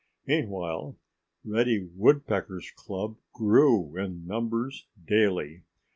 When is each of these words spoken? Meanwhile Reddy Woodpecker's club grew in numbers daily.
Meanwhile 0.25 0.97
Reddy 1.45 1.87
Woodpecker's 1.95 2.71
club 2.75 3.17
grew 3.33 3.95
in 3.99 4.25
numbers 4.25 4.87
daily. 5.05 5.61